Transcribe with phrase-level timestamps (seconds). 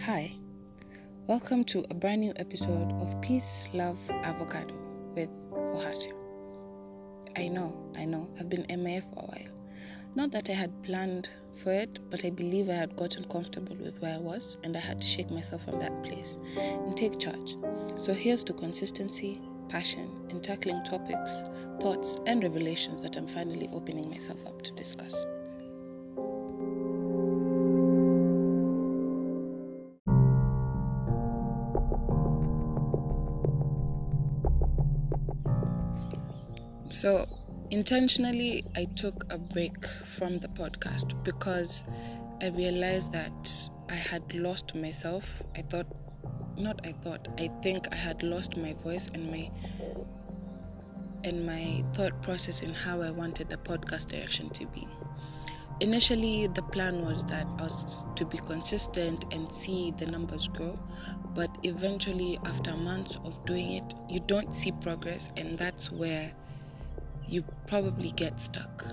[0.00, 0.32] Hi,
[1.28, 4.74] welcome to a brand new episode of Peace, Love, Avocado
[5.14, 6.14] with Fuhasio.
[7.36, 9.52] I know, I know, I've been MIA for a while.
[10.16, 11.28] Not that I had planned
[11.62, 14.80] for it, but I believe I had gotten comfortable with where I was and I
[14.80, 17.54] had to shake myself from that place and take charge.
[17.94, 19.40] So here's to consistency,
[19.70, 21.44] passion, in tackling topics,
[21.80, 25.24] thoughts, and revelations that I'm finally opening myself up to discuss.
[36.90, 37.26] So,
[37.70, 41.84] intentionally, I took a break from the podcast because
[42.42, 45.24] I realized that I had lost myself.
[45.56, 45.86] I thought,
[46.60, 49.50] not I thought, I think I had lost my voice and my
[51.24, 54.88] and my thought process in how I wanted the podcast direction to be.
[55.80, 60.78] Initially, the plan was that I was to be consistent and see the numbers grow,
[61.34, 66.32] but eventually, after months of doing it, you don't see progress, and that's where
[67.26, 68.84] you probably get stuck.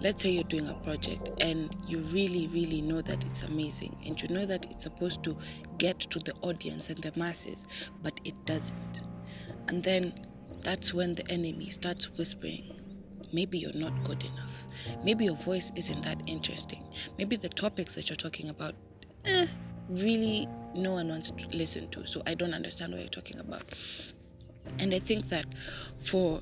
[0.00, 4.20] Let's say you're doing a project and you really, really know that it's amazing and
[4.20, 5.36] you know that it's supposed to
[5.78, 7.66] get to the audience and the masses,
[8.02, 9.02] but it doesn't.
[9.68, 10.26] And then
[10.62, 12.80] that's when the enemy starts whispering.
[13.32, 14.66] Maybe you're not good enough.
[15.02, 16.84] Maybe your voice isn't that interesting.
[17.18, 18.74] Maybe the topics that you're talking about,
[19.24, 19.46] eh,
[19.88, 22.06] really no one wants to listen to.
[22.06, 23.62] So I don't understand what you're talking about.
[24.78, 25.46] And I think that
[25.98, 26.40] for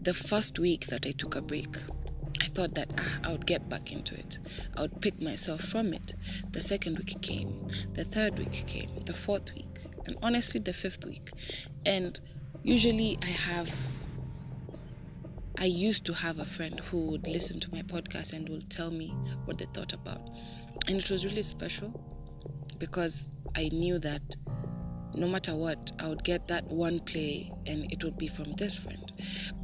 [0.00, 1.76] the first week that I took a break,
[2.54, 4.38] thought that ah, I would get back into it.
[4.76, 6.14] I would pick myself from it.
[6.52, 11.04] The second week came, the third week came, the fourth week, and honestly, the fifth
[11.04, 11.30] week.
[11.86, 12.18] And
[12.62, 13.70] usually, I have.
[15.58, 18.90] I used to have a friend who would listen to my podcast and would tell
[18.90, 19.08] me
[19.44, 20.20] what they thought about.
[20.88, 21.92] And it was really special
[22.78, 24.22] because I knew that
[25.14, 28.76] no matter what, I would get that one play and it would be from this
[28.76, 29.12] friend.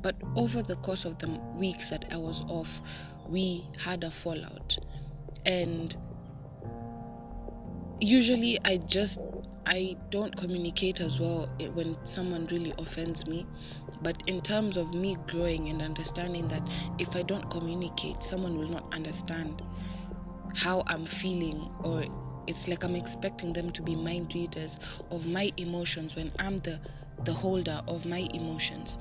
[0.02, 2.80] But over the course of the weeks that was off,
[3.28, 4.78] we had a fallout.
[5.44, 5.96] And
[8.00, 9.18] usually I just
[9.66, 13.46] I don't communicate as well when someone really offends me.
[14.00, 16.62] But in terms of me growing and understanding that
[16.98, 19.62] if I don't communicate, someone will not understand
[20.54, 22.04] how I'm feeling or
[22.46, 24.80] it's like I'm expecting them to be mind readers
[25.10, 26.80] of my emotions when I'm the
[27.24, 28.98] the holder of my emotions.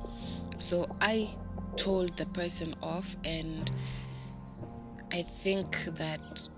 [0.59, 1.29] So I
[1.77, 3.71] told the person off and
[5.11, 6.49] I think that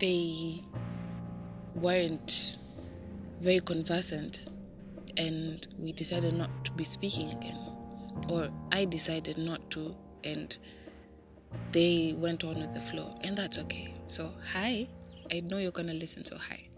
[0.00, 0.62] they
[1.74, 2.56] weren't
[3.40, 4.46] very conversant
[5.16, 7.58] and we decided not to be speaking again
[8.28, 10.56] or I decided not to and
[11.70, 14.88] they went on with the flow and that's okay so hi
[15.32, 16.68] I know you're gonna listen, so hi.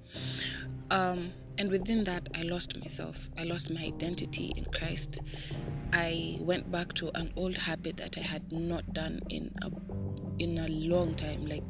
[0.90, 3.28] Um, and within that, I lost myself.
[3.36, 5.20] I lost my identity in Christ.
[5.94, 9.70] I went back to an old habit that I had not done in a
[10.40, 11.62] in a long time, like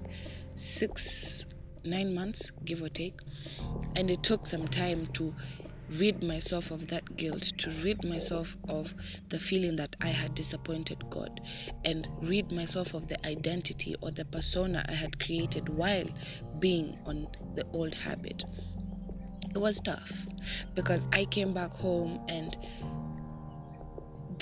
[0.56, 1.44] six,
[1.84, 3.20] nine months, give or take.
[3.94, 5.34] And it took some time to
[5.90, 8.94] rid myself of that guilt, to rid myself of
[9.28, 11.42] the feeling that I had disappointed God,
[11.84, 16.06] and rid myself of the identity or the persona I had created while
[16.60, 18.42] being on the old habit.
[19.54, 20.26] It was tough
[20.74, 22.56] because I came back home and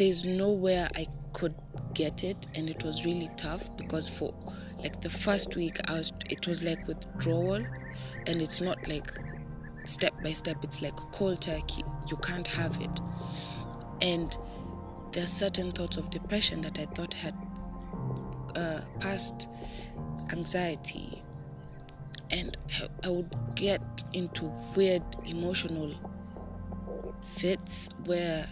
[0.02, 1.54] there's nowhere I could
[1.94, 4.34] get it, and it was really tough because for
[4.82, 7.64] like the first week I was it was like withdrawal
[8.26, 9.12] and it's not like
[9.84, 11.84] step by step it's like cold turkey.
[12.08, 13.00] You can't have it.
[14.00, 14.36] And
[15.12, 17.34] there are certain thoughts of depression that i thought had
[18.56, 19.48] uh, passed
[20.32, 21.22] anxiety.
[22.32, 22.56] And
[23.04, 25.94] i would get into weird emotional
[27.24, 28.48] fits where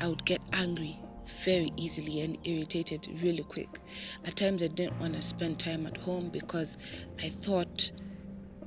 [0.00, 0.98] i would get angry
[1.44, 3.80] very easily and irritated really quick
[4.24, 6.78] at times i didn't want to spend time at home because
[7.22, 7.90] i thought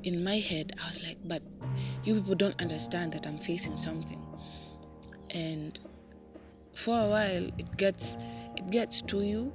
[0.03, 1.41] in my head, I was like, but
[2.03, 4.21] you people don't understand that I'm facing something.
[5.29, 5.79] And
[6.75, 8.17] for a while, it gets
[8.55, 9.53] it gets to you,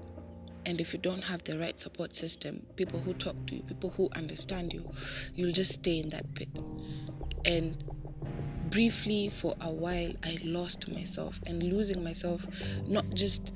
[0.65, 3.91] and if you don't have the right support system, people who talk to you, people
[3.91, 4.85] who understand you,
[5.35, 6.49] you'll just stay in that pit.
[7.45, 7.83] And
[8.71, 12.47] briefly, for a while, I lost myself, and losing myself,
[12.87, 13.55] not just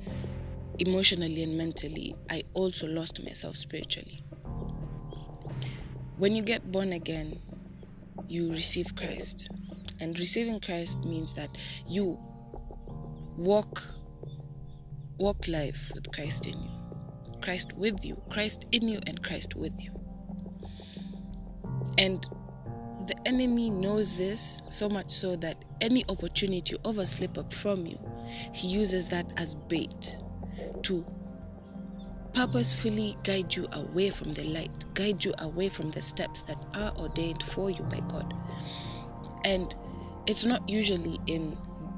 [0.79, 4.23] emotionally and mentally, I also lost myself spiritually
[6.21, 7.41] when you get born again,
[8.27, 9.49] you receive Christ.
[9.99, 11.49] And receiving Christ means that
[11.87, 12.19] you
[13.39, 13.83] walk
[15.17, 16.69] walk life with Christ in you,
[17.41, 19.91] Christ with you, Christ in you, and Christ with you.
[21.97, 22.23] And
[23.11, 27.99] the enemy knows this so much so that any opportunity to overslip up from you,
[28.53, 30.17] he uses that as bait
[30.83, 31.05] to
[32.33, 36.93] purposefully guide you away from the light, guide you away from the steps that are
[36.97, 38.33] ordained for you by God.
[39.43, 39.75] And
[40.25, 41.57] it's not usually in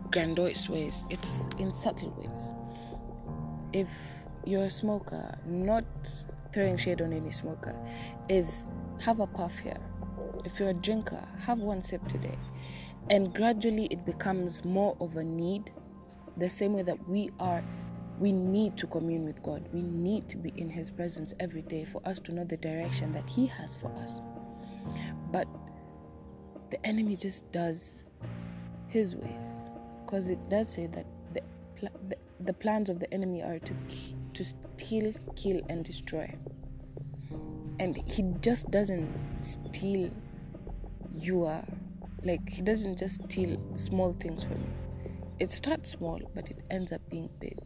[0.10, 2.50] grandiose ways, it's in subtle ways.
[3.72, 3.90] If
[4.46, 5.84] you're a smoker, not
[6.54, 7.76] throwing shade on any smoker,
[8.30, 8.66] is
[9.00, 9.78] have a puff here.
[10.46, 12.38] If you're a drinker, have one sip today.
[13.10, 15.72] And gradually it becomes more of a need,
[16.38, 17.64] the same way that we are
[18.20, 19.68] we need to commune with God.
[19.74, 23.12] We need to be in His presence every day for us to know the direction
[23.14, 24.22] that He has for us.
[25.32, 25.48] But
[26.70, 28.06] the enemy just does
[28.88, 29.72] his ways
[30.06, 31.42] because it does say that the,
[31.82, 33.74] the, the plans of the enemy are to
[34.34, 36.28] to steal, kill, and destroy.
[37.80, 39.10] And he just doesn't
[39.42, 40.10] steal
[41.14, 41.64] your
[42.24, 45.12] like he doesn't just steal small things from you.
[45.40, 47.58] It starts small, but it ends up being big.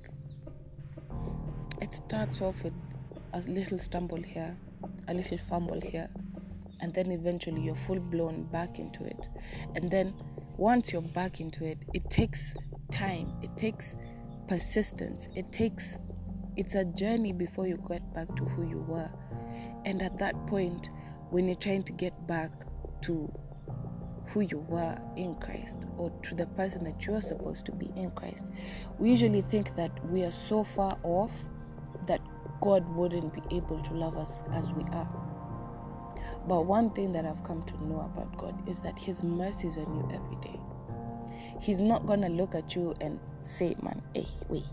[1.81, 2.74] It starts off with
[3.33, 4.57] a little stumble here,
[5.07, 6.09] a little fumble here,
[6.81, 9.30] and then eventually you're full blown back into it.
[9.75, 10.13] And then
[10.57, 12.56] once you're back into it, it takes
[12.92, 13.95] time, it takes
[14.48, 15.98] persistence, it takes
[16.56, 19.12] it's a journey before you get back to who you were.
[19.86, 20.89] And at that point,
[21.30, 22.51] when you're trying to get back
[23.01, 23.31] to
[24.27, 27.92] who you were in Christ or to the person that you are supposed to be
[27.95, 29.06] in Christ, we mm-hmm.
[29.06, 31.31] usually think that we are so far off
[32.07, 32.21] that
[32.62, 35.07] God wouldn't be able to love us as we are.
[36.48, 39.77] But one thing that I've come to know about God is that His mercy is
[39.77, 40.59] on you every day.
[41.59, 44.65] He's not gonna look at you and say, "Man, hey, wait,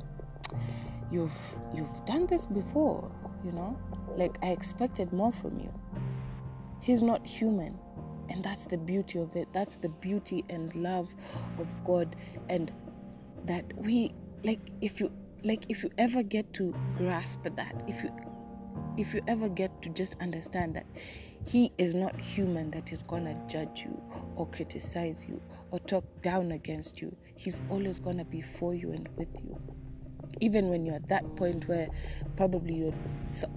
[1.11, 1.37] you've
[1.75, 3.11] you've done this before,"
[3.45, 3.79] you know.
[4.17, 5.73] Like I expected more from you.
[6.81, 7.79] He's not human,
[8.29, 9.49] and that's the beauty of it.
[9.53, 11.09] That's the beauty and love
[11.59, 12.17] of God,
[12.49, 12.73] and
[13.45, 14.61] that we like.
[14.81, 15.11] If you
[15.43, 18.11] like, if you ever get to grasp that, if you
[18.97, 20.87] if you ever get to just understand that
[21.47, 24.01] he is not human that is gonna judge you
[24.37, 27.15] or criticize you or talk down against you.
[27.37, 29.61] He's always gonna be for you and with you.
[30.41, 31.89] Even when you're at that point where
[32.37, 32.95] probably you're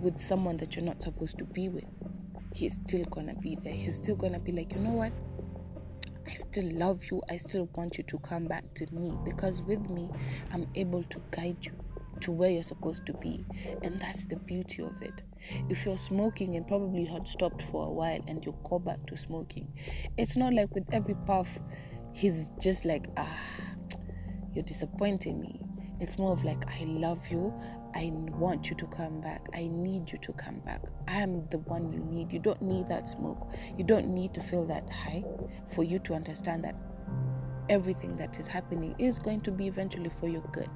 [0.02, 1.86] with someone that you're not supposed to be with,
[2.54, 3.74] he's still gonna be there.
[3.74, 5.12] He's still gonna be like, you know what?
[6.26, 7.22] I still love you.
[7.30, 10.10] I still want you to come back to me because with me,
[10.52, 11.72] I'm able to guide you
[12.22, 13.46] to where you're supposed to be.
[13.84, 15.24] And that's the beauty of it.
[15.70, 19.06] If you're smoking and probably you had stopped for a while and you go back
[19.08, 19.68] to smoking,
[20.18, 21.48] it's not like with every puff,
[22.12, 23.40] he's just like, ah,
[24.54, 25.62] you're disappointing me.
[26.00, 27.54] It's more of like, I love you.
[27.96, 29.48] I want you to come back.
[29.54, 30.82] I need you to come back.
[31.08, 32.32] I am the one you need.
[32.32, 33.52] You don't need that smoke.
[33.78, 35.24] You don't need to feel that high
[35.74, 36.76] for you to understand that
[37.70, 40.70] everything that is happening is going to be eventually for your good.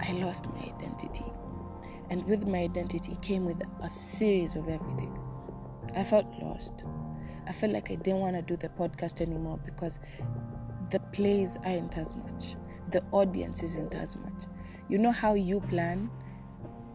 [0.00, 1.24] I lost my identity.
[2.10, 5.18] And with my identity came with a series of everything.
[5.96, 6.84] I felt lost.
[7.48, 9.98] I felt like I didn't want to do the podcast anymore because
[10.90, 12.56] the plays aren't as much,
[12.92, 14.44] the audience isn't as much.
[14.88, 16.10] You know how you plan,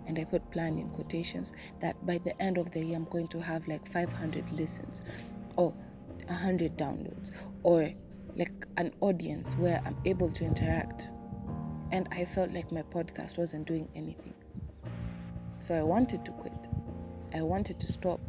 [0.07, 3.27] and I put plan in quotations, that by the end of the year I'm going
[3.29, 5.01] to have like 500 listens
[5.57, 5.74] or
[6.27, 7.31] 100 downloads
[7.63, 7.91] or
[8.36, 11.10] like an audience where I'm able to interact
[11.91, 14.33] and I felt like my podcast wasn't doing anything.
[15.60, 16.53] So I wanted to quit.
[17.33, 18.19] I wanted to stop.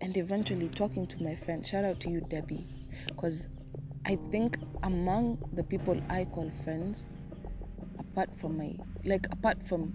[0.00, 2.66] And eventually, talking to my friend, shout out to you, Debbie,
[3.06, 3.46] because
[4.04, 7.08] I think among the people I call friends,
[8.00, 9.94] apart from my, like, apart from,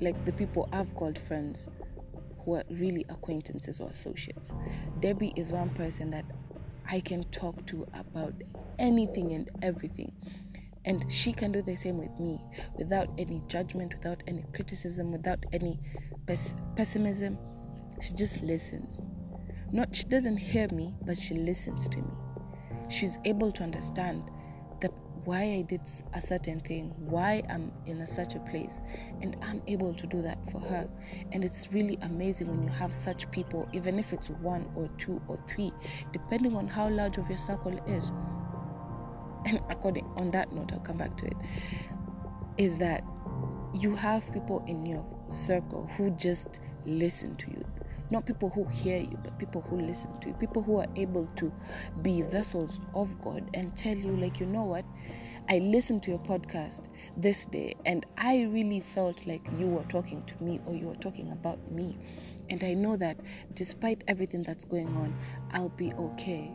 [0.00, 1.68] like, the people I've called friends
[2.40, 4.52] who are really acquaintances or associates,
[4.98, 6.24] Debbie is one person that
[6.90, 8.34] I can talk to about
[8.80, 10.10] anything and everything.
[10.84, 12.40] And she can do the same with me
[12.76, 15.78] without any judgment, without any criticism, without any
[16.26, 17.38] pes- pessimism.
[18.00, 19.02] She just listens.
[19.70, 22.10] Not she doesn't hear me, but she listens to me.
[22.88, 24.30] She's able to understand
[24.80, 24.88] the
[25.24, 25.82] why I did
[26.14, 28.80] a certain thing, why I'm in a, such a place,
[29.20, 30.88] and I'm able to do that for her.
[31.32, 35.20] And it's really amazing when you have such people, even if it's one or two
[35.28, 35.72] or three,
[36.12, 38.10] depending on how large of your circle is
[39.46, 41.36] and according on that note i'll come back to it
[42.56, 43.04] is that
[43.72, 47.64] you have people in your circle who just listen to you
[48.10, 51.26] not people who hear you but people who listen to you people who are able
[51.36, 51.52] to
[52.02, 54.84] be vessels of god and tell you like you know what
[55.50, 60.22] I listened to your podcast this day and I really felt like you were talking
[60.24, 61.96] to me or you were talking about me.
[62.50, 63.16] And I know that
[63.54, 65.14] despite everything that's going on,
[65.52, 66.50] I'll be okay.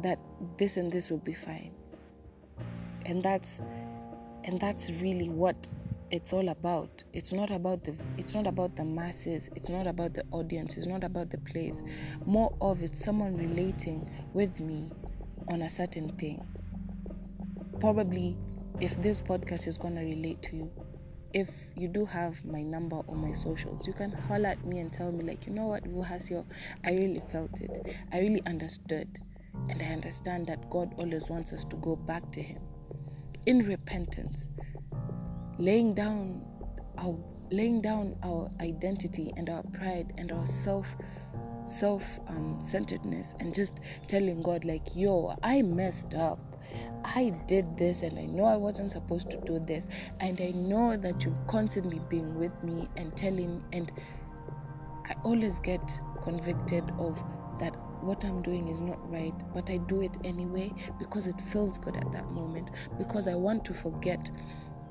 [0.00, 0.20] That
[0.58, 1.72] this and this will be fine.
[3.04, 3.62] And that's
[4.44, 5.66] and that's really what
[6.12, 10.12] it's all about it's not about the it's not about the masses it's not about
[10.12, 11.82] the audience it's not about the plays
[12.26, 14.90] more of it's someone relating with me
[15.48, 16.40] on a certain thing.
[17.80, 18.36] Probably
[18.80, 20.70] if this podcast is to relate to you
[21.34, 24.92] if you do have my number or my socials you can holler at me and
[24.92, 26.44] tell me like you know what Vuhasio,
[26.84, 27.96] i really felt it.
[28.12, 29.18] I really understood.
[29.68, 32.62] And i understand that god always wants us to go back to him
[33.46, 34.48] in repentance
[35.62, 36.44] laying down
[36.98, 37.16] our
[37.52, 40.88] laying down our identity and our pride and our self
[41.66, 43.78] self um, centeredness and just
[44.08, 46.40] telling God like yo I messed up.
[47.04, 49.86] I did this and I know I wasn't supposed to do this.
[50.20, 53.92] And I know that you've constantly been with me and telling and
[55.08, 57.22] I always get convicted of
[57.58, 61.78] that what I'm doing is not right, but I do it anyway because it feels
[61.78, 64.30] good at that moment, because I want to forget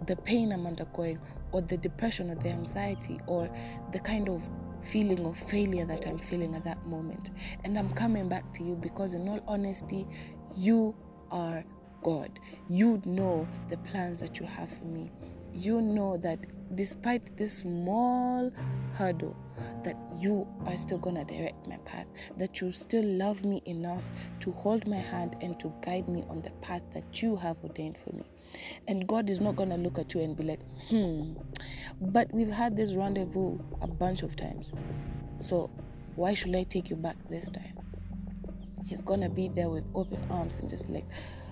[0.06, 1.20] the pain I'm undergoing,
[1.52, 3.50] or the depression, or the anxiety, or
[3.92, 4.46] the kind of
[4.84, 7.32] feeling of failure that I'm feeling at that moment.
[7.64, 10.08] And I'm coming back to you because, in all honesty,
[10.56, 10.96] you
[11.30, 11.64] are
[12.04, 12.40] God.
[12.70, 15.12] You know the plans that you have for me.
[15.54, 16.40] You know that
[16.76, 18.52] despite this small
[18.94, 19.36] hurdle,
[19.84, 22.08] that you are still going to direct my path,
[22.38, 24.04] that you still love me enough
[24.40, 27.98] to hold my hand and to guide me on the path that you have ordained
[27.98, 28.24] for me.
[28.88, 31.34] And God is not going to look at you and be like, hmm,
[32.00, 34.72] but we've had this rendezvous a bunch of times.
[35.40, 35.70] So
[36.16, 37.78] why should I take you back this time?
[38.86, 41.06] He's going to be there with open arms and just like,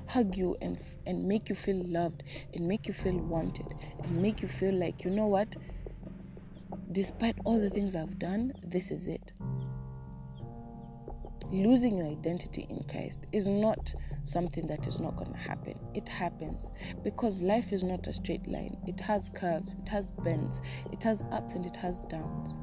[0.10, 2.24] hug you and and make you feel loved
[2.56, 5.56] and make you feel wanted and make you feel like you know what
[6.92, 9.32] despite all the things I've done this is it
[11.52, 15.80] losing your identity in Christ is not something that is not going to happen.
[15.96, 16.72] It happens
[17.04, 18.78] because life is not a straight line.
[18.86, 20.62] It has curves, it has bends,
[20.92, 22.54] it has ups and it has downs.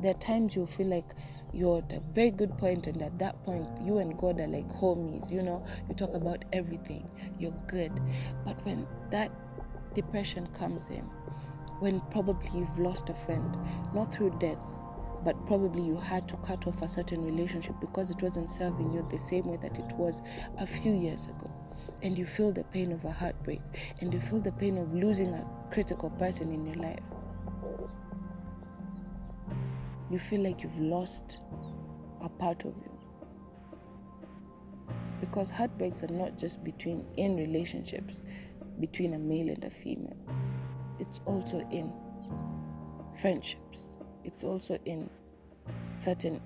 [0.00, 1.14] There are times you feel like
[1.52, 4.68] you're at a very good point, and at that point, you and God are like
[4.68, 5.30] homies.
[5.30, 7.92] You know, you talk about everything, you're good.
[8.44, 9.30] But when that
[9.94, 11.08] depression comes in,
[11.82, 13.58] when probably you've lost a friend,
[13.92, 14.64] not through death,
[15.24, 19.04] but probably you had to cut off a certain relationship because it wasn't serving you
[19.10, 20.22] the same way that it was
[20.58, 21.50] a few years ago.
[22.00, 23.60] And you feel the pain of a heartbreak,
[24.00, 27.02] and you feel the pain of losing a critical person in your life.
[30.08, 31.40] You feel like you've lost
[32.22, 32.90] a part of you.
[35.20, 38.22] Because heartbreaks are not just between in relationships,
[38.78, 40.16] between a male and a female,
[40.98, 41.92] it's also in
[43.20, 43.92] friendships
[44.24, 45.08] it's also in
[45.92, 46.40] certain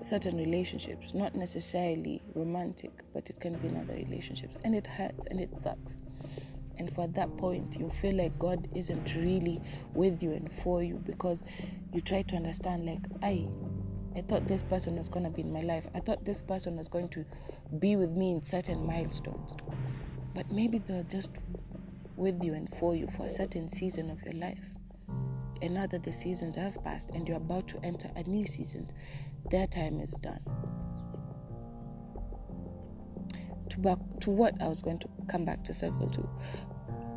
[0.00, 5.26] certain relationships, not necessarily romantic, but it can be in other relationships, and it hurts
[5.26, 6.00] and it sucks.
[6.76, 9.60] And for that point, you feel like God isn't really
[9.94, 11.42] with you and for you because
[11.92, 13.48] you try to understand, like, I,
[14.14, 15.88] I thought this person was gonna be in my life.
[15.96, 17.24] I thought this person was going to
[17.80, 19.56] be with me in certain milestones,
[20.32, 21.30] but maybe they're just
[22.18, 24.58] with you and for you for a certain season of your life
[25.62, 28.90] and now that the seasons have passed and you're about to enter a new season,
[29.50, 30.40] their time is done.
[33.70, 36.28] To back to what I was going to come back to circle to.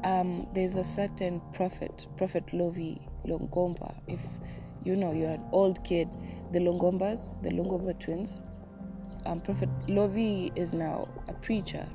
[0.03, 3.93] Um, there's a certain prophet, Prophet Lovy Longomba.
[4.07, 4.21] If
[4.83, 6.09] you know you're an old kid,
[6.51, 8.41] the Longombas, the Longomba twins.
[9.27, 11.87] Um, Prophet Lovy is now a preacher,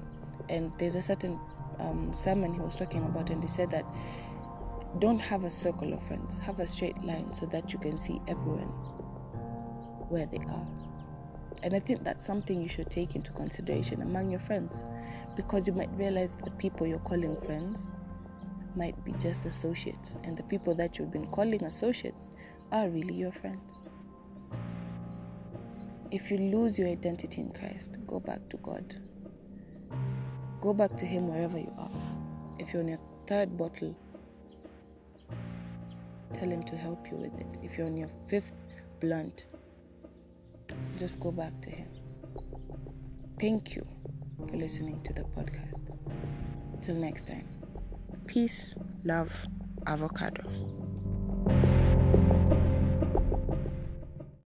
[0.49, 1.41] and there's a certain
[1.79, 3.85] um, sermon he was talking about, and he said that
[4.99, 8.21] don't have a circle of friends, have a straight line so that you can see
[8.29, 8.69] everyone
[10.09, 10.67] where they are.
[11.63, 14.85] And I think that's something you should take into consideration among your friends
[15.35, 17.91] because you might realize that the people you're calling friends
[18.75, 22.31] might be just associates, and the people that you've been calling associates
[22.73, 23.81] are really your friends.
[26.11, 28.95] If you lose your identity in Christ, go back to God.
[30.61, 31.91] Go back to Him wherever you are.
[32.59, 33.95] If you're on your third bottle
[36.37, 37.59] Tell Him to help you with it.
[37.63, 38.53] If you're on your fifth
[39.01, 39.47] blunt,
[40.99, 41.89] just go back to Him.
[43.41, 43.87] Thank you
[44.47, 45.81] for listening to the podcast.
[46.83, 47.47] Till next time.
[48.27, 49.47] Peace, love,
[49.87, 50.43] avocado.